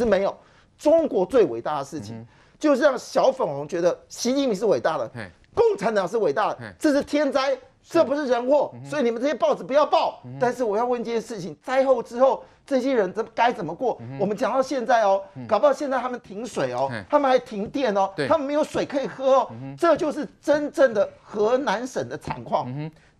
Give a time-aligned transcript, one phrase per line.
[0.00, 0.34] 是没有，
[0.78, 2.26] 中国最伟大的事情，
[2.58, 5.08] 就是让小粉红觉得习近平是伟大的，
[5.54, 7.56] 共产党是伟大的，这是天灾。
[7.82, 10.20] 这不是人祸，所以你们这些报纸不要报。
[10.38, 13.98] 但是我要问这件事情：灾后之后，这些人怎该怎么过？
[14.20, 19.50] 我们讲到现在哦，搞不好现在他们停水哦，他们还停电哦，他们没有水可以喝哦。
[19.78, 22.70] 这就是真正的河南省的惨况。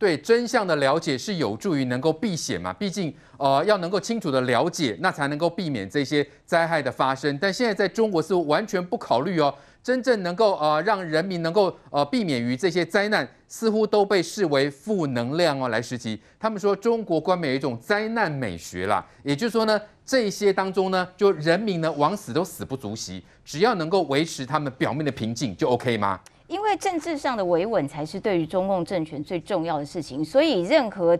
[0.00, 2.72] 对真相的了解是有助于能够避险嘛？
[2.72, 7.36] 毕竟呃，要能够清楚的了解，那才能够避免这些灾害的发生。
[7.36, 9.55] 但现在在中国是完全不考虑哦。
[9.82, 15.68] 真正能够呃让人民能够呃避免于这些灾难，似乎都被视为负能量哦。
[15.68, 26.20] 来，时齐，他们说中国官媒有一种灾难美学啦，也就是说呢，这些当中呢，就人民呢往死都死不足惜，只要能够维持他们表面的平静就 OK 吗？
[26.50, 31.16] 因为政治上的维稳才是对于中共政权最重要的事情，所以任何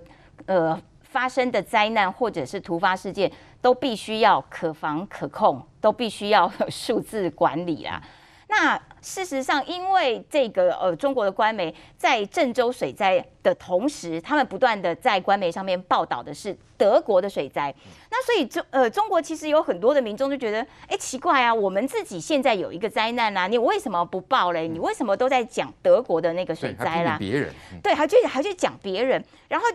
[0.47, 3.31] 呃发生的灾难或者是突发事件
[3.63, 8.03] 都必须要可防可控，都必须要 数字管理啦。
[8.49, 17.75] 那事实上，因为这个呃，中国的官媒在郑州水灾的同时，他们不断的在官媒上面报道的是德国的水灾。
[18.11, 24.69] 那所以中呃，中国其实有很多的民众就觉得，哎，奇怪啊，我们自己现在有一个灾难啊，你为什么不报嘞？
[24.69, 27.17] 你为什么都在讲德国的那个水灾啦？
[27.19, 29.67] 别人对，还去还去讲别人，然后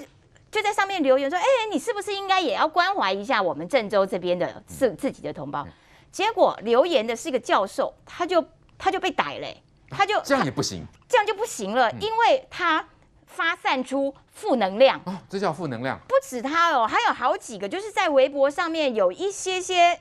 [0.51, 5.67] 就在上面留言说，哎，你是不是应该也要关怀一下我们郑州这边的自自己的同胞？
[6.11, 8.45] 结果留言的是一个教授，他就。
[8.86, 12.88] 他就被逮嘞，他就这样也不行，这样就不行了，因为他
[13.25, 16.00] 发散出负能量哦，这叫负能量。
[16.08, 20.00] 不止他哦，还有好几个，就是在微博上面有一些些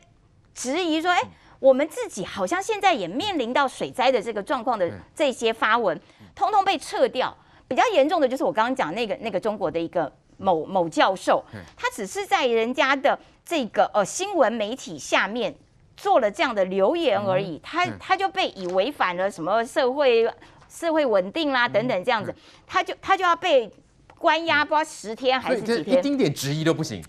[0.52, 1.18] 质疑说，哎，
[1.60, 5.98] 我们自己好像现在也面临到水灾的这个状况的这些发文，
[6.34, 7.34] 通通被撤掉。
[7.66, 11.42] 比较严重的就是我刚刚讲那个那个中国的一个某某教授，
[11.74, 15.56] 他只是在人家的这个呃新闻媒体下面。
[15.96, 20.28] 做了这样的留言而已，他他就被以违反了什么社会
[20.68, 22.34] 社会稳定啦等等这样子，
[22.66, 23.70] 他就他就要被
[24.18, 27.04] 关押，不知道十天还是几天，一丁点质疑都不行。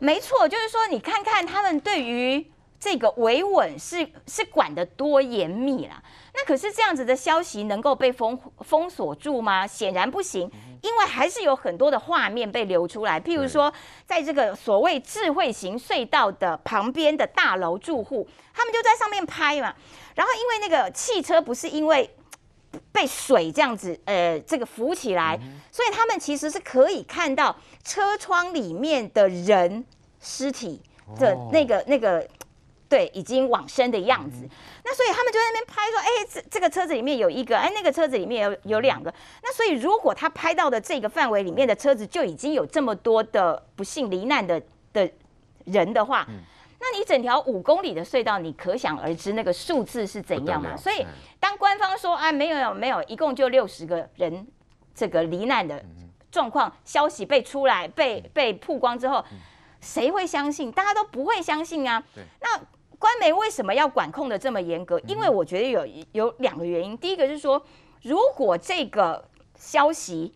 [0.00, 2.44] 没错，就是说你看看他们对于
[2.80, 6.02] 这个维稳是是管得多严密啦。
[6.34, 9.66] 那可是这样子的消息能够被封封锁住吗？
[9.66, 10.50] 显然不行。
[10.82, 13.72] 因为还是有很多的画面被流出来，譬如说，
[14.06, 19.74] 在这个所谓智慧型隧道的旁边的大楼住户，他们就在上面拍嘛。
[20.14, 22.08] 然后因为那个汽车不是因为
[22.92, 25.38] 被水这样子呃这个浮起来，
[25.70, 29.84] 所以他们其实是可以看到车窗里面的人
[30.20, 30.82] 尸体
[31.18, 32.26] 的那个那个。
[32.88, 34.48] 对，已经往生的样子。
[34.82, 39.12] 那所以他们就在那边拍说，哎，这这个车子里面有一个，哎，那个车子里面有有两个。
[39.42, 44.62] 那所以如果他拍到的这个范围里面的车子就已经有这么多的不幸罹难的
[44.94, 45.10] 的
[45.66, 46.26] 人的话，
[46.80, 50.74] 那你整条五公里的隧道，你可想而知那个数字是怎样嘛？
[50.74, 51.04] 所以
[51.38, 54.46] 当官方说啊，没有没有，一共就六十个人
[54.94, 55.84] 这个罹难的
[56.30, 59.22] 状况消息被出来被被曝光之后，
[59.82, 60.72] 谁会相信？
[60.72, 62.02] 大家都不会相信啊。
[62.40, 62.58] 那。
[62.98, 64.98] 官媒为什么要管控的这么严格？
[65.06, 66.98] 因为我觉得有有两个原因。
[66.98, 67.64] 第一个是说，
[68.02, 70.34] 如果这个消息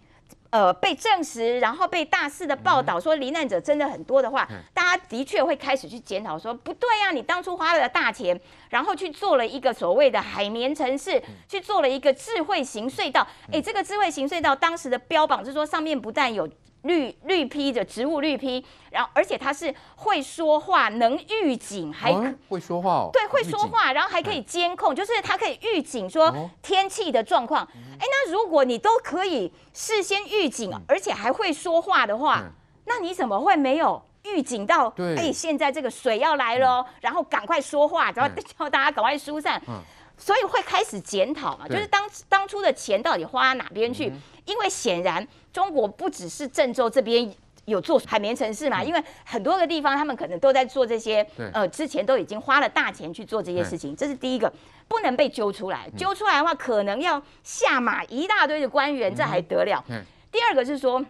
[0.51, 8.41] 呃被证实，然后被大肆的报道说罹难者真的很多的话，大家的确会开始去检讨说，不对呀，你当初花了大钱，
[8.71, 13.27] 然后去做了一个所谓的海绵城市，去做了一个智慧型隧道。
[13.51, 16.49] 诶，这个智慧型隧道当时的标榜就是说上面不但有。
[16.83, 22.13] 绿绿披的植物绿披，然后而且它是会说话，能预警，还
[22.49, 23.11] 会说话哦。
[23.13, 27.63] 对，会说话，然后还可以监控，就是它可以预警说天气的状况。
[27.65, 32.51] 哎、哦，那如果你都可以事先预警，而且还会说话的话，嗯、
[32.87, 34.91] 那你怎么会没有预警到？
[34.91, 39.63] 对，哎，现在这个水要来了，嗯、然后赶快说话，然后 叫大家赶快疏散。
[39.69, 39.81] 嗯、
[40.19, 44.09] 所以会开始检讨嘛，就是当当初的钱到底花哪边去？
[44.09, 45.27] 嗯、因为显然。
[45.53, 47.31] 中国不只是郑州这边
[47.67, 51.21] 有做海绵城市嘛，因为很多个地方他们可能都在做这些，
[51.53, 54.51] 呃，之前都已经花了大钱去做这些事情，这是第一个，
[54.89, 59.85] 不能被揪出来，揪出来的话可能要下马一大堆的官员，这还得了？
[60.31, 61.05] 第二个是说，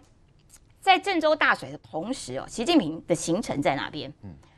[0.80, 4.12] 在郑州大水的同时哦，习近平的行程在哪边？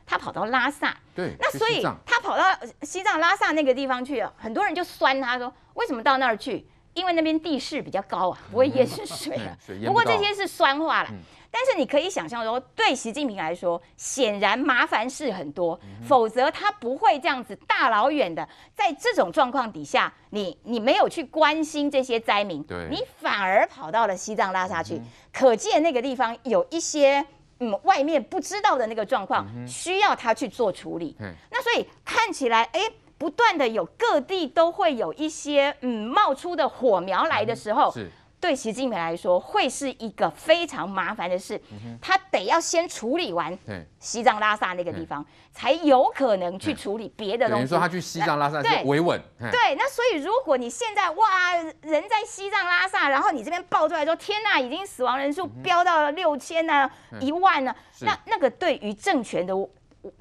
[0.07, 2.45] 他跑到拉萨，对，那所以他跑到
[2.81, 6.67] 西藏拉萨那个地方去，很多人就酸他说，为什么到那儿去？
[6.95, 9.57] 因为那边地势比较高啊，不会淹死水啊。
[9.87, 11.09] 不过这些是酸话了。
[11.57, 25.01] 但是你可以想象说，对习近平来说，显然麻烦事很多，否则他不会这样子大老远的，在这种状况底下，你你没有去关心这些灾民，你反而跑到了西藏拉萨去，
[25.33, 27.25] 可见那个地方有一些
[27.61, 31.17] 嗯外面不知道的那个状况，需要他去做处理。
[31.53, 32.81] 那所以看起来，哎，
[33.19, 37.91] 不断的有各地都会有一些嗯冒出的火苗来的时候。
[37.93, 38.11] 是。
[38.41, 41.59] 对习近平来说，会是一个非常麻烦的事，
[41.99, 43.59] 他得要先处理完
[43.99, 47.63] 西藏拉萨那个地方，才有可能去处理别的东西。
[47.63, 49.19] 等于说他去西藏拉萨是维稳。
[49.51, 56.91] 对，那所以如果你现在哇人在西藏拉萨，然后你这边爆出来说天呐，已经死亡人数飙到了六千呢，
[57.23, 59.55] 一万呢，那那个对于政权的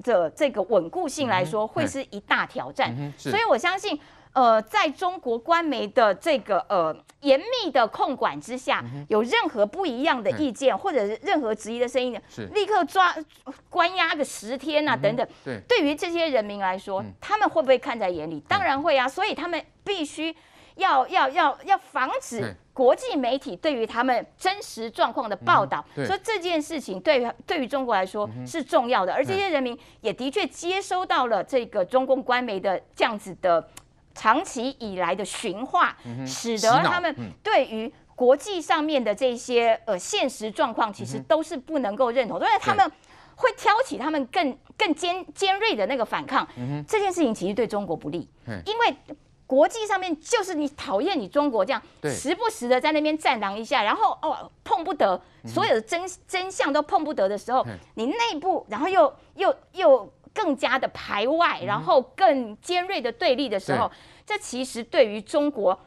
[0.02, 2.94] 的这个稳固性来说，会是一大挑战。
[3.18, 3.98] 所以我相信。
[4.34, 13.14] 呃，在中国官媒的这个呃严密的控管之下，嗯、有任何不一样的意见或者是任何质疑的声音，是立刻抓
[13.70, 15.28] 关押个十天啊、嗯、等等。
[15.44, 18.42] 对，对于这些人民来说，嗯、他们会不会看在眼里？
[18.48, 20.34] 当然会啊，所以他们必须
[20.76, 25.84] 要要要要防止国际媒体对于他们真实状况的报道。
[25.96, 33.68] 嗯、所以这件事情对于对于中国来说是重要的，嗯、而这些人民也的确接收到了这个中共官媒的这样子的。
[34.16, 37.12] 长期以来的驯化，使得他们
[37.42, 42.88] 对于国际上面的这些呃现实状况，其实都是不能够认同，所以他们
[43.34, 46.46] 会挑起他们更更尖尖锐的那个反抗。
[46.86, 48.30] 这件事情其实对中国不利，
[48.64, 48.96] 因为
[49.54, 51.80] 国际上面就是你讨厌你中国这样，
[52.10, 57.64] 时不时的在那边战狼一下，然后哦碰不得所有的真真相都碰不得的时候，
[57.94, 60.12] 你内部然后又又又。
[60.36, 63.88] 更加的排外，然后更尖锐的对立的时候，
[64.26, 65.78] 这其实对于中国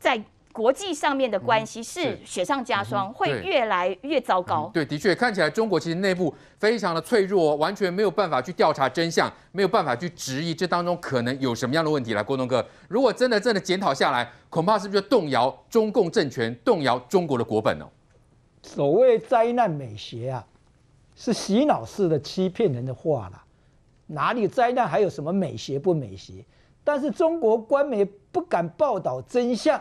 [0.00, 0.20] 在
[0.52, 4.70] 国际上面的关系是雪上加霜，会越来越糟糕。
[4.72, 12.12] 对，的确看起来中国其实内部非常的脆弱，完全没有办法去调查真相，没有办法去质疑这当中可能有什么样的问题。
[12.12, 17.86] 来，郭东哥，如果真的真的检讨下来，恐怕是不是就动摇中共政权，动摇中国的国本哦？
[18.62, 20.46] 所谓灾难美学啊，
[21.16, 23.42] 是洗脑式的欺骗人的话了。
[24.08, 26.44] 哪里灾难还有什么美学不美学？
[26.84, 29.80] 但是中国官媒不敢报道真相，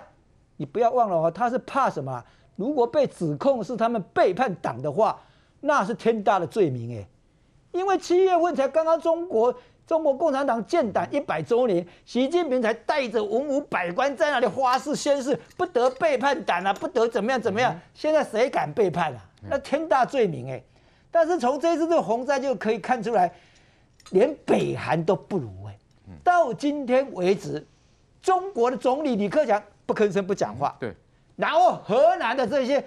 [0.61, 2.23] 你不要忘了哦，他是怕什么？
[2.55, 5.19] 如果被指控是他们背叛党的话，
[5.59, 7.07] 那是天大的罪名哎！
[7.71, 9.51] 因为七月份才刚刚中国
[9.87, 17.75] 中国共产党建党一百周年，习近平才带着文武百官在那里发誓宣誓，不得背叛党啊，不得怎么样怎么样。
[17.95, 19.19] 现在谁敢背叛啊？
[19.49, 20.63] 那天大罪名哎！
[21.09, 23.33] 但是从这次这个洪灾就可以看出来。
[24.11, 25.75] 连北韩都不如哎！
[26.23, 27.65] 到今天为止，
[28.21, 30.75] 中国的总理李克强不吭声不讲话。
[30.79, 30.95] 对，
[31.35, 32.83] 然后河南的这些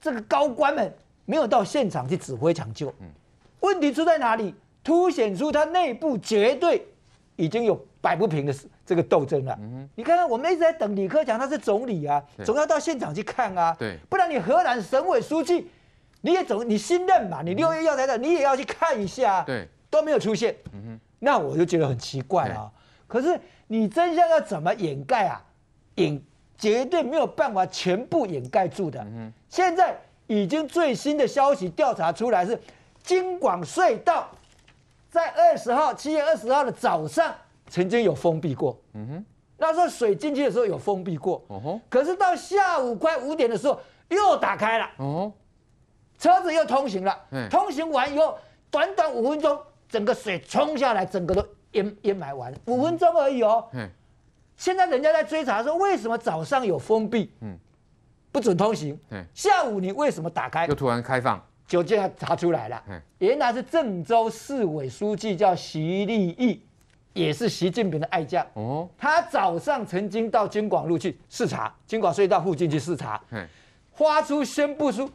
[0.00, 0.92] 这个高官们
[1.24, 2.92] 没有到现场去指挥抢救。
[3.60, 4.54] 问题出在哪里？
[4.82, 6.86] 凸显出他内部绝对
[7.36, 8.54] 已经有摆不平的
[8.84, 9.58] 这个斗争了。
[9.94, 13.74] 你看看，我们一直在等李克强，他是总理啊，总要到现场去看啊。
[13.78, 15.70] 对，不然你河南省委书记，
[16.22, 19.42] 你也总你新任嘛，你六月要来的，你也要去看一下。
[19.42, 19.68] 对。
[19.90, 20.52] 都没有出现，
[21.20, 22.68] 那我就觉得很奇怪啊。
[23.06, 23.38] 可是
[23.68, 25.40] 你真相要怎么掩盖啊？
[25.96, 26.20] 掩
[26.56, 29.04] 绝对没有办法全部掩盖住的。
[29.48, 29.96] 现在
[30.26, 32.58] 已经最新的消息调查出来是，
[33.02, 34.28] 京广隧道
[35.10, 37.34] 在二十号，七月二十号的早上
[37.68, 38.78] 曾经有封闭过。
[39.56, 41.44] 那时候水进去的时候有封闭过。
[41.88, 45.32] 可是到下午快五点的时候又打开了。
[46.18, 47.18] 车子又通行了。
[47.50, 48.38] 通行完以后，
[48.70, 49.58] 短短五分钟。
[49.86, 53.64] 整个水冲下来，整个都淹淹埋完了，五分钟而已哦。
[53.72, 53.88] 嗯。
[54.56, 57.32] 现在人家在追查说，为什么早上有封闭？
[57.40, 57.58] 嗯。
[58.32, 58.98] 不准通行。
[59.10, 59.24] 嗯。
[59.34, 60.66] 下午你为什么打开？
[60.66, 61.44] 又突然开放。
[61.66, 62.82] 就这样查出来了。
[62.88, 63.00] 嗯。
[63.18, 66.62] 原来是郑州市委书记叫习立毅，
[67.12, 68.46] 也是习近平的爱将。
[68.54, 68.88] 哦。
[68.98, 73.20] 他早上曾经到京广路去视察，京广隧道附近去视察。
[73.30, 73.46] 嗯。
[73.92, 75.10] 发出宣布书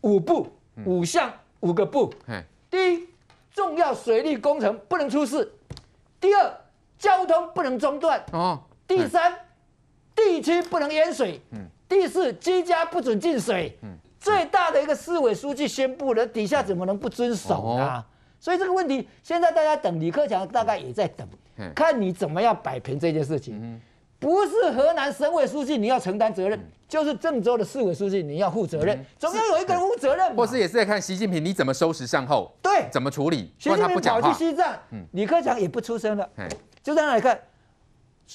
[0.00, 0.46] 五不
[0.84, 2.12] 五项五个不。
[2.26, 2.42] 嗯。
[2.70, 3.08] 第一。
[3.54, 5.52] 重要水利工程不能出事，
[6.18, 6.50] 第二，
[6.96, 8.58] 交通不能中断，哦，
[8.96, 9.34] 第三，
[10.14, 17.84] 地区不能淹水，嗯，第四，居家不准进水，嗯，最大的一个市委书记宣布了，底下怎么能不遵守呢？
[17.84, 18.04] 哦、
[18.38, 23.58] 所以这个问题，现在大家等李克强，大概也在等，嗯、看你怎么样摆平这件事情。
[23.60, 23.80] 嗯
[24.22, 26.56] 不是河南省委书记你要承担责任，
[26.88, 30.32] 就是郑州的市委书记你要负责任，总要有一个人负责任。
[30.36, 33.52] 或是也是在看习近平你怎么收拾善后，对，怎么处理。
[33.58, 34.72] 习近平跑去西藏，
[35.10, 36.30] 李克强也不出声了，
[36.84, 37.36] 就在那里看。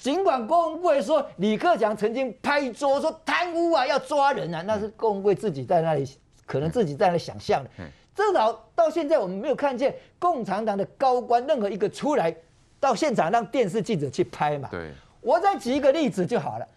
[0.01, 6.07] 尽管郭文贵说李克强曾经拍桌说贪污啊要抓人啊，那是郭文贵自己在那里
[6.45, 7.69] 可能自己在那里想象的。
[8.15, 12.35] 至少到现在我们没有看见共产党的高官任何一个出来
[12.79, 14.69] 到现场让电视记者去拍嘛。
[14.71, 14.91] 对。
[15.21, 16.67] 我再举一个例子就好了。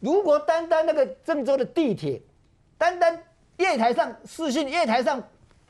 [0.00, 2.20] 如果单单那个郑州的地铁，
[2.78, 3.18] 单单
[3.56, 5.22] 月台上视讯月台上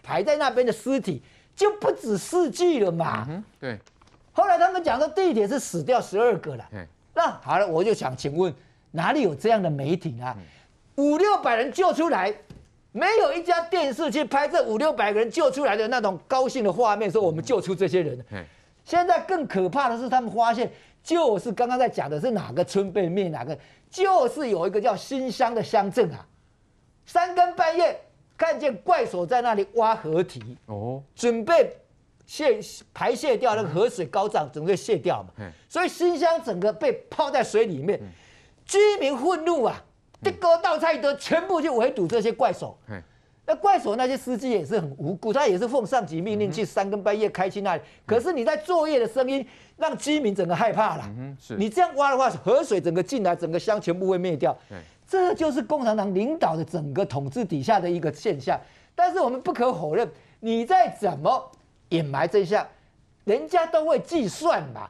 [0.02, 1.22] 排在那边的尸体
[1.54, 3.26] 就不止四具了嘛。
[3.28, 3.78] 嗯，对。
[4.32, 6.68] 后来他们讲说地铁是死掉十二个了。
[7.16, 8.54] 那好了，我就想请问，
[8.90, 10.36] 哪里有这样的媒体啊？
[10.96, 12.30] 五六百人救出来，
[12.92, 18.22] 没有一家电视去拍这五六百个人救出来的那种高兴的画面，说我们救出这些人。
[18.84, 20.70] 现在更可怕的是，他们发现
[21.02, 23.58] 就是刚刚在讲的是哪个村被灭，哪个
[23.88, 26.26] 就是有一个叫新乡的乡镇啊，
[27.06, 27.98] 三更半夜
[28.36, 31.74] 看见怪手在那里挖河堤哦，准备。
[32.26, 32.58] 泄
[32.92, 35.30] 排泄掉那个河水高涨，整个泄掉嘛，
[35.68, 37.98] 所以新乡整个被泡在水里面，
[38.64, 39.82] 居民愤怒啊，
[40.24, 42.76] 一哥倒菜的全部就围堵这些怪手。
[43.48, 47.82] 那怪手那些司机也是很无辜，他也是奉上级命令去三更半夜开去那里。
[48.04, 51.08] 可是你在作业的声音让居民整个害怕了。
[51.56, 54.58] 你这样挖的话，河水整个进来，整个乡全部会灭掉。
[55.06, 58.60] 这就是共产党领导的整个统治底下的一个现象。
[58.96, 61.52] 但是我们不可否认，你再怎么。
[61.90, 62.66] 掩埋真相，
[63.24, 64.88] 人家都会计算嘛。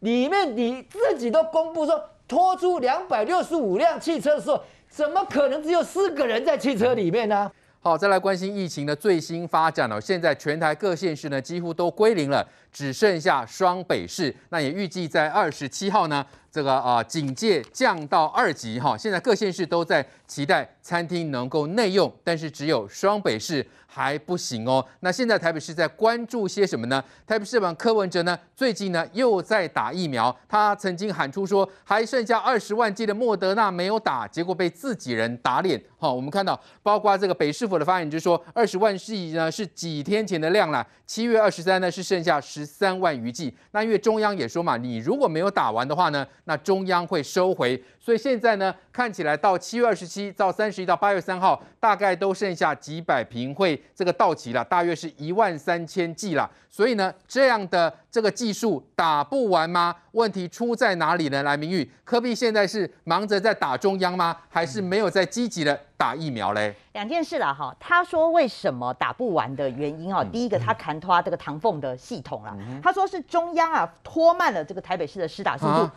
[0.00, 7.50] 里面你自己都公布说，拖出两百六十五辆汽车的时候，怎么可能只有四个人在汽车里面呢？
[7.80, 10.00] 好，再来关心疫情的最新发展哦。
[10.00, 14.34] 现在全台各县市呢几乎都归零了，只剩下双北市。
[14.48, 16.24] 那也预计在二十七号呢，
[16.54, 18.96] 这个啊警戒降到二级哈。
[18.96, 23.66] 现在各县市都在期待餐厅能够内用，但是只有双北市。
[23.86, 24.84] 还不行哦。
[24.98, 27.00] 那现在台北市在关注些什么呢？
[27.24, 30.36] 台北市长柯文哲呢，最近呢又在打疫苗。
[30.48, 35.80] 他曾经喊出说还剩下二十万剂的莫德纳没有打，结果被自己人打脸。
[35.96, 40.84] 好，我们看到包括这个北市府的发言人就说，二十万剂呢是几天前的量了。
[41.06, 43.54] 七月二十三呢是剩下十三万余剂。
[43.70, 47.82] 那因为中央也说嘛，你如果没有打完的话呢，那中央会收回。
[47.98, 53.82] 所以现在呢看起来到七月二十七到三十一到八月三号，大概都剩下几百瓶会。
[53.94, 59.92] 这个到期了，大约是一万三千剂了，所以呢，这样的这个技术打不完吗？
[60.12, 61.42] 问题出在哪里呢？
[61.42, 64.36] 来，明玉，科比现在是忙着在打中央吗？
[64.48, 66.72] 还是没有在积极的打疫苗嘞？
[66.92, 75.90] 两件事了哈，他说为什么打不完的原因哈，第一个他砍拖这个唐凤的系统了，他说是中央啊拖慢了这个台北市的施打速度。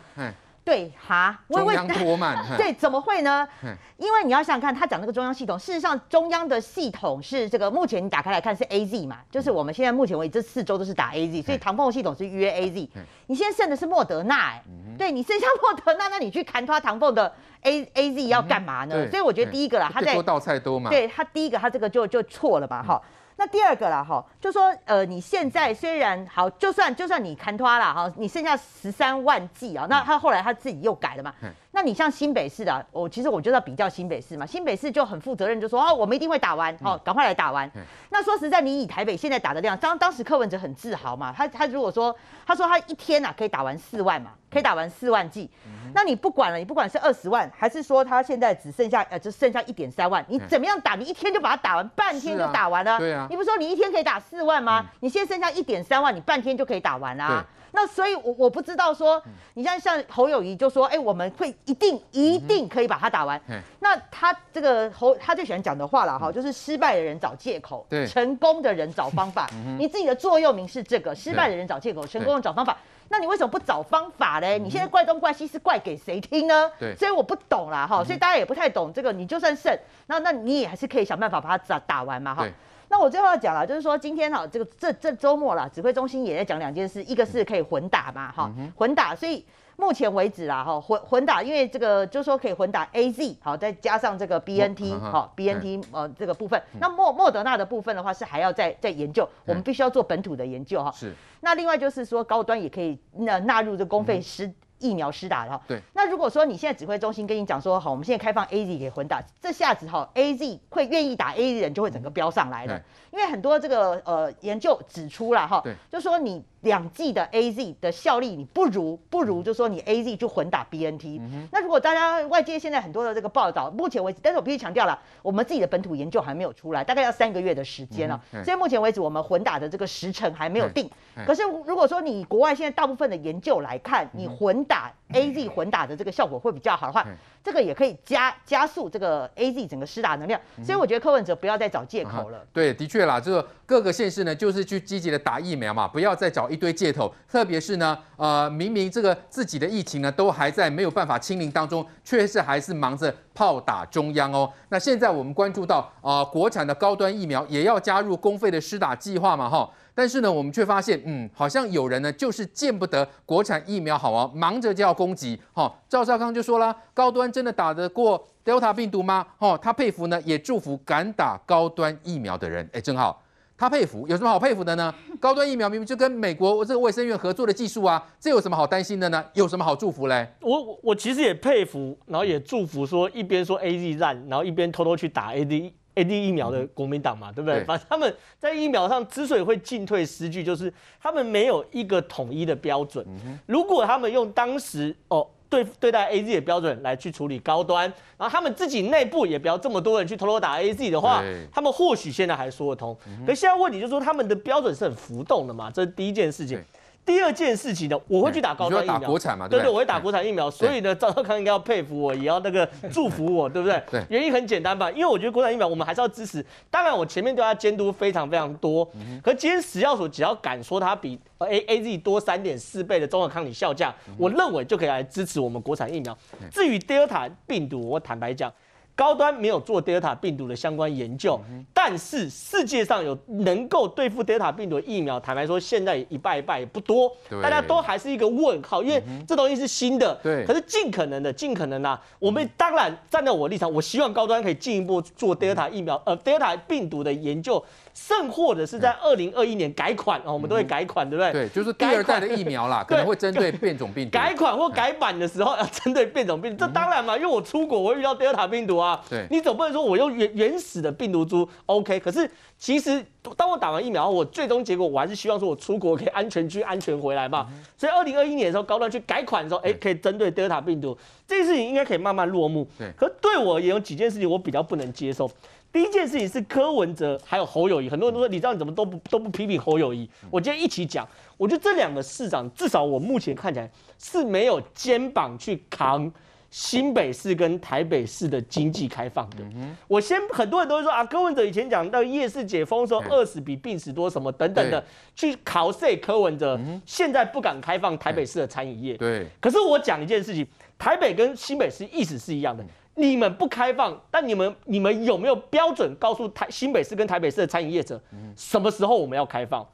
[0.68, 3.48] 对哈，中央拖慢， 对，怎么会呢？
[3.96, 12.90] 因为你要想想看，他讲那个中央系统，事实上中央的系统是这个，目前你打开来看是 A Z 嘛，就是我们现在目前为止这四周都是打 A Z，所以唐凤系统是约 A Z。
[13.28, 14.62] 你现在剩的是莫德纳，哎，
[14.98, 17.32] 对你剩下莫德纳，那你去砍他唐凤的
[17.62, 19.08] A A Z 要干嘛呢？
[19.08, 23.00] 所以我觉得第一个啦，他在多道菜多嘛，对他第一个他这个就就错了嘛，哈。
[23.38, 31.32] 那第二个啦哈，就说呃，你现在虽然好，就算就算你砍拖了哈，你剩下十三万剂啊，那他后来他自己又改了嘛。
[31.78, 37.70] 那你像新北市的，我其实我觉得比较新北市嘛，新北市就很负责任，就说哦，我们一定会打完，哦，赶快来打完。
[38.10, 42.12] 那说实在，你以台北现在打的量，当当时柯文哲很自豪嘛，他他如果说
[42.44, 45.48] 他说他一天呐、啊、可以打完四万嘛，可以打完四万剂，
[45.94, 52.98] 那你不管了，你不管是二十万，还是说他现在只剩下呃只剩下一点三万，你怎么样打，你一天就把它打完，半天就打完了。
[52.98, 53.28] 对啊。
[53.30, 54.84] 你不是说你一天可以打四万吗？
[54.98, 57.46] 你现在剩下一点三万，你半天就可以打完啦。
[57.70, 63.40] 那所以，我我不知道说，你像像侯友宜就说，哎、欸，我们会一定一定可以把它打完。
[63.48, 69.48] 嗯、那他这个侯他最喜欢讲的话了哈，就是失败的人找借口，对，成功的人找方法。
[69.78, 72.76] 你自己的座右铭是这个，失败的人找借口，成功的人找方法。
[73.10, 74.58] 那你为什么不找方法嘞？
[74.58, 76.70] 你现在怪东怪西是怪给谁听呢？
[76.78, 79.12] 对，所以我不懂啦哈，所以大家也不太懂这个。
[79.12, 82.46] 你就算胜，那那你也还是可以想办法把它打打完嘛哈。
[82.90, 89.44] 那我最后要讲了，就是说今天哈，这个这这周末了，指挥中心也在讲两件事，一个是可以混打嘛，哈，混打，所以
[89.80, 100.90] 目前为止啦，哈，混混打，因为这个就是说可以混打 A Z，好，再加上这个 B N T，好，B N T 呃这个部分，那莫莫德纳的部分的话是还要再再研究，我们必须要做本土的研究哈。
[100.90, 101.14] 是。
[101.40, 105.60] 那另外就是说高端也可以那纳入这公费施疫苗施打的哈。
[105.66, 105.80] 对。
[105.94, 112.80] 那如果说你现在指挥中心跟你讲说，好，我们现在开放 A Z 给混打，这下子哈 A Z 会愿意打 A Z 人就会整个飙上来了，
[113.10, 116.44] 因为很多这个呃研究指出了哈，就说你。
[116.62, 121.20] 两剂的 A Z 的效力，你不如不如就说你 A Z 就混打 B N T。
[121.20, 128.20] 嗯、那如果大家外界现在很多的这个报道，目前为止，但是我必须强调了，我们自己的本土研究还没有出来，大概要三个月的时间了。
[128.32, 130.90] 嗯、所以目前为止，我们混打的这个时程还没有定。
[131.24, 137.04] 可是如果说你国外现在大部分的研究来看，你混打 A Z 混打的这个效果会比较好的话，
[137.42, 140.40] 这个也可以加加速这个 A Z 整个施打能量。
[140.62, 142.46] 所以我觉得柯文哲不要再找借口了。
[142.52, 147.12] 对，的确啦，这个各个县市呢，就是去积极的打疫苗嘛，不要再找一堆借口。
[147.26, 154.52] 特别是呢，呃，明明这个自己的疫情呢都还在没有办法清零当中，却是还是忙着炮打中央哦。
[154.68, 159.68] 那现在我们关注到啊、呃，国产的高端疫苗也要加入公费的施打计划嘛，哈。
[159.98, 165.36] 但是呢，我们却发现，嗯，好像有人呢，就是见不得国产疫苗好啊，忙着就要攻击。
[165.52, 169.26] 哈、哦，赵少康就说了，高端真的打得过 Delta 病毒吗？
[169.38, 172.64] 哦，他佩服呢，也祝福敢打高端疫苗的人。
[172.72, 173.20] 哎，正好，
[173.56, 174.94] 他佩服，有什么好佩服的呢？
[175.18, 179.24] 高端疫苗明明就跟美国这个卫生院合作的技术啊，这有什么好担心的呢？
[179.34, 180.32] 有什么好祝福嘞？
[180.42, 185.72] 我我其实也佩服，然后也祝福说，一边说 AZ 烂，然后一边偷偷去打 AD。
[185.98, 187.64] A D 疫苗的国民党嘛，对不对？
[187.64, 193.04] 反正他们在疫苗上之所以会进退失据，就是他们没有一个统一的标准。
[193.46, 202.96] 如果他们用当时哦对对待 A Z 的标准来去处理高端，然后他们自己内部也不要这么多人去偷偷打 A Z 的话，他们或许现在还说得通。
[203.26, 206.62] 可现在问题就是说，他们的标准是很浮动的嘛，这是第一件事情。
[207.08, 213.82] 第二件事情呢，我会去打高端疫苗，国产嘛，对对，我会打国产疫苗，所以呢，赵少康应该要佩服我，也要那个 祝福我，对不对？
[213.90, 216.44] 对，原因很简单吧，因为我觉得国产疫苗我们还是要支持。
[216.70, 218.86] 当然，我前面对他监督非常非常多，
[219.22, 226.14] 可今天食药署只要敢说它比 A A Z 多三点四倍的综合抗体效价，我认为就可以来支持我们国产疫苗。
[226.52, 228.52] 至于 Delta 病毒，我坦白讲。
[228.98, 231.40] 高端没有做 Delta 病毒的相关研究，
[231.72, 237.08] 但是世界上有能够对付 Delta 病毒的疫苗，坦白说，现在一半一半也不多，
[237.40, 240.18] 大家都还是一个问号，因为这东西是新的。
[240.20, 247.64] 对，可是尽可能的，尽可能啊，我们当然站在我的立场，我希望高端可以进一步做 Delta 疫苗，呃，Delta 病毒的研究。
[248.00, 251.32] 甚或者是在二零二一年改款哦，我们都会改款，对不对？
[251.32, 254.12] 对，就是第二代的疫苗啦， 可能会针对变种病毒。
[254.16, 259.02] 改款或改版的时候 要针对变种病毒，这当然嘛，因为我出国我会遇到 Delta 病毒啊。
[259.10, 263.04] 对，你总不能说我用原原始的病毒株 OK，可是其实
[263.36, 267.48] 当我打完疫苗，我最终结果我还是希望说我出国可以安全去安全回来嘛。
[267.76, 272.66] 所以二零二一年的时候，高端去改款的时候，哎，可以针对 Delta 病毒，这件事情应该可以慢慢落幕。
[272.78, 275.28] 对，可是对我也有几件事情我比较不能接受。
[275.70, 280.08] 第一件事情是柯文哲还有侯友谊，很多人都说你这样怎么都不都不批评侯友谊？
[280.30, 286.10] 我今天一起讲，我觉得这两个市长至少我目前看起来是没有肩膀去扛
[286.50, 289.44] 新北市跟台北市的经济开放的。
[289.86, 294.82] 我先很多人都会说啊，柯文哲以前讲到夜市解封说饿死比病死多什么等等的，
[295.14, 298.96] 去考碎柯文哲，现在不敢开放台北市的餐饮业。
[298.96, 300.46] 对，可是我讲一件事情，
[300.78, 302.64] 台北跟新北市意思是一样的。
[302.98, 308.00] 你们不开放，但你们你们有没有标准告诉台新北市跟台北市的餐饮业者，
[308.36, 309.64] 什么时候我们要开放？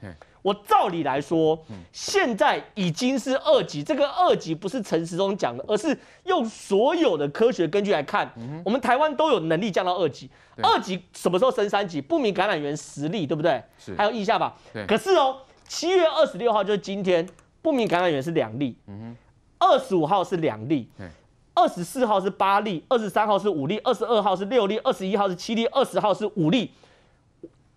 [0.42, 1.58] 我照理来说，
[1.90, 8.30] 现在已经是二级，这个二级不是陈时中讲的，而是用所有的科学根据来看，
[8.62, 10.28] 我们台湾都有能力降到二级。
[10.62, 11.98] 二级什么时候升三级？
[11.98, 13.62] 不明感染源十例，对不对？
[13.96, 14.54] 还有意下吧？
[14.86, 17.26] 可是哦，七月二十六号就是今天，
[17.62, 18.76] 不明感染源是两例，
[19.58, 20.90] 二十五号是两例。
[21.54, 26.72] 二十四号是八例，二十三号是五例，二十二号是六例，二十一号是七例，二十号是五例，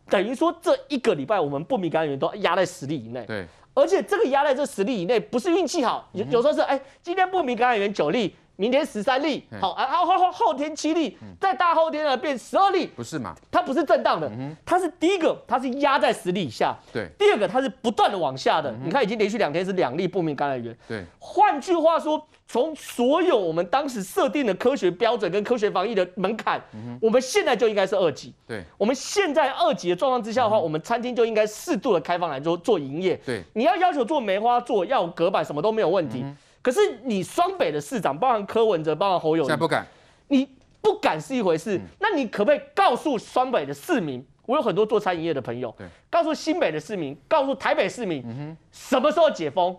[0.10, 3.26] 等于说这一个礼拜我们不明感染源都压在十例以内。
[3.26, 8.36] 对，而且这个压在这十例以内不是运气好，有有时候是哎，今天不明感染源九例。
[8.58, 13.34] 明天十三例，好啊，后后后后天七例，再大后天呢变十二例，不是嘛？
[13.52, 14.30] 它不是震荡的，
[14.66, 17.08] 它是第一个，它是压在十例以下，对。
[17.18, 21.04] 第二个，它是不断的往下的，你看已经连续两天是两例不明感染源，对。
[21.20, 26.60] 换句话说，从所有我们当时设定的科学标准跟科学防疫的门槛，
[27.00, 28.64] 我们现在就应该是二级，对。
[28.78, 33.44] 我们现在二级的状况之下的话，我们餐厅就应该适度的开放来做做营业，对。
[33.54, 36.26] 你要要求做梅花座，要有隔板，什么都没有问题。
[36.68, 39.88] 可是你双北的市长，包含柯文哲，包含侯友宜，现在不敢。
[40.28, 40.46] 你
[40.82, 44.22] 不敢是一回事，那你可不可以告诉双北的市民？
[44.46, 45.74] 我有很多做餐饮业的朋友，
[46.10, 49.78] 告诉新北的市民，告诉台北市民，什么时候解封？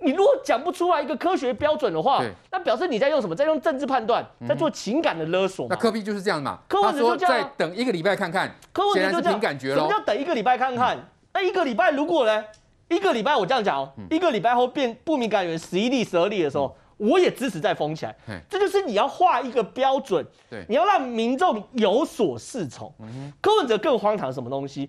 [0.00, 3.36] 你如果讲不出来一个科学标准的话，那表示你在用什么？
[3.36, 5.68] 在用政治判断，在做情感的勒索。
[5.70, 6.58] 那柯比就是这样嘛？
[6.68, 8.52] 柯文哲就这样，再等一个礼拜看看。
[8.72, 9.72] 柯文哲就这样，凭感觉。
[9.72, 10.98] 什么叫等一个礼拜看看？
[11.32, 12.44] 那一个礼拜如果呢？
[12.88, 18.14] 一个礼拜，我这样讲哦，一个礼拜后变不明感染源十一例、十二例的时候，我也支持再封起来。
[18.48, 20.24] 这就是你要画一个标准，
[20.68, 22.92] 你要让民众有所适从。
[23.40, 24.88] 柯文哲更荒唐什么东西？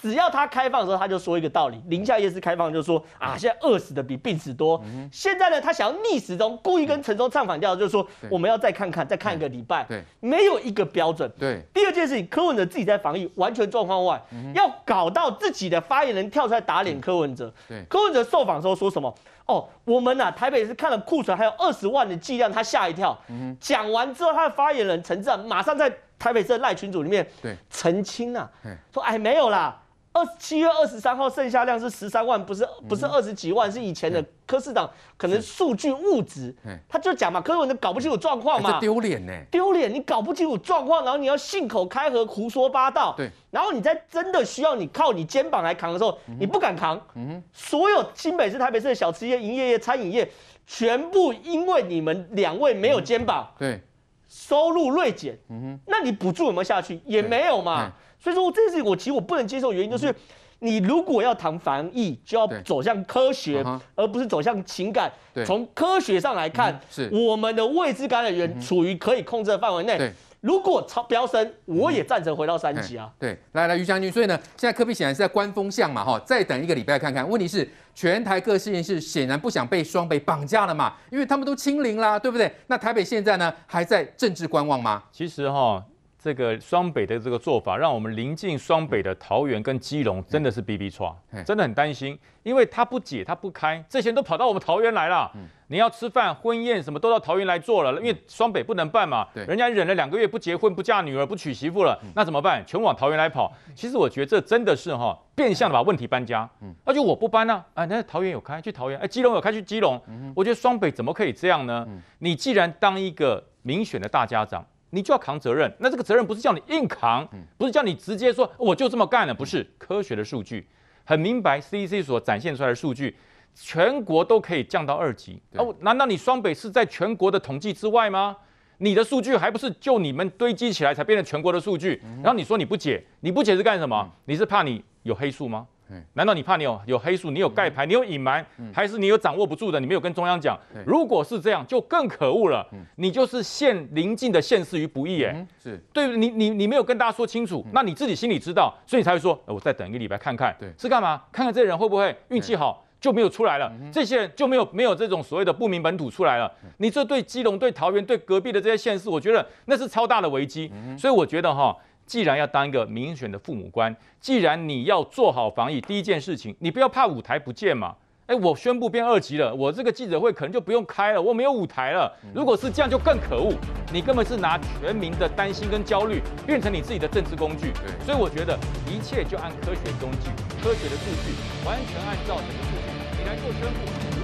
[0.00, 4.82] 只要他开放的时候，他就说一个道理：宁夏夜市开放，就是说啊，现在饿死的比病死多。
[5.10, 9.84] 现在呢，他想要逆时钟，故意跟陈忠唱反调，就是说我们要再看看，再看一个礼拜。
[9.84, 11.30] 对，没有一个标准。
[11.38, 11.62] 对。
[11.72, 14.22] 第二件事情，柯文哲自己在防疫完全状况外，
[14.54, 17.52] 要搞到自己的发言人跳出来打脸柯文哲。
[17.66, 17.82] 对。
[17.88, 19.12] 柯文哲受访的时候说什么？
[19.46, 23.16] 哦，我们啊，台北是看了库存还有二十万的剂量，他吓一跳。
[23.58, 27.26] 讲完之后，他的发言人陈志啊，马上在台北市的赖群组里面
[27.70, 28.50] 澄清啊，
[28.92, 29.74] 说哎没有啦。
[30.16, 36.54] 二七月二十三号剩下量是十三万，不是不是二十几万，是以前的柯市长可能数据误植，
[36.88, 50.26] 他就讲嘛，柯文哲搞不清楚状况嘛，丢脸呢，丢脸，你搞不清楚状况，然后你要信口开河胡说八道，对，然后你在真的需要你靠你肩膀来扛的时候，你不敢扛，嗯，所有新北市、台北市的小吃业、营业业、餐饮业，
[50.66, 53.82] 全部因为你们两位没有肩膀，对，
[54.30, 56.98] 收入锐减，嗯哼，那你补助有没有下去？
[57.04, 57.92] 也没有嘛。
[58.26, 60.12] 所以说这件事情我其实我不能接受，原因就是，
[60.58, 65.08] 你如果要谈防疫，就要走向科学，而不是走向情感。
[65.44, 70.12] 从科学上来看，是我们的未知感染源处于可以控制的范围内。
[70.40, 73.08] 如果超飙升，我也赞成回到三级啊。
[73.16, 77.28] 对，来来，于将军，所以呢，现在科比显然是在观风向嘛，哈，再等一个礼拜看看。
[77.28, 82.52] 问题是，全台各县市显然不想被双北绑架了嘛，因为他们都清零啦，对不对？
[82.66, 85.04] 那台北现在呢，还在政治观望吗？
[85.12, 85.84] 其实哈。
[86.26, 95.30] 这个双北的这个做法，让我们临近双北的桃园跟基隆真的是逼逼剉，真的很担心，因为他不解他不开，这些人都跑到我们桃园来了。
[95.68, 102.60] 你要吃饭婚宴什么都到桃园来做了，因为双北不能办嘛，人家忍了两个月不结婚不嫁女儿不娶媳妇了，那怎么办？
[102.66, 103.52] 全往桃园来跑。
[103.76, 106.48] 其实我觉得这真的是哈变相的把问题搬家，
[106.84, 110.00] 那就我不搬呢，啊，那桃园有开去桃园，哎，基隆有开去基隆。
[110.34, 111.86] 我觉得双北怎么可以这样呢？
[112.18, 114.66] 你既然当一个民选的大家长。
[114.96, 117.28] 你就要扛责任，那这个责任不是叫你硬扛，
[117.58, 120.66] 不是叫你直接说我就这么干了，不是科学的数据
[121.04, 123.14] 很明白，CDC 所展现出来的数据，
[123.54, 125.40] 全国都可以降到二级。
[125.52, 128.36] 哦，难道你双北是在全国的统计之外吗？
[128.78, 132.02] 你的数据还不是就你们堆积起来才变成全国的数据？
[132.22, 134.10] 然后你说你不解，你不解是干什么？
[134.24, 135.66] 你是怕你有黑数吗？
[136.14, 139.78] 难道你怕你有有黑数，你有盖牌，你有隐瞒，还是你有掌握不住的？
[139.78, 140.58] 你没有跟中央讲？
[140.84, 142.66] 如果是这样，就更可恶了。
[142.96, 151.22] 你就是陷邻近的县市于不义，哎，是对你你你没有跟大家说清楚，那你自己心里知道，所以你才会说，我再等一个礼拜看看，对，是干嘛？
[151.30, 156.52] 看看这些人会不会运气好就没有出来了，这些人就没有没有这种所谓的不明本土出来了。
[156.78, 160.72] 你这对基隆、对桃园、对隔壁的这些县市，我觉得那是超大的危机。
[160.98, 161.76] 所以我觉得哈。
[162.06, 167.94] 既然要当一个民选的父母官，既然你要做好防疫，第一件事情，你不要怕舞台不见嘛。
[168.26, 172.12] 哎，我宣布变二级了，我这个记者会可能就不用开了，我没有舞台了。
[172.34, 173.52] 如果是这样，就更可恶。
[173.92, 177.72] 你根本是拿全民的担心跟焦虑变成你自己的政治工具。
[177.74, 178.58] 对，所以我觉得
[178.90, 184.15] 一切就按科学工具、科学的数据，完全按照整个数据你来做宣布。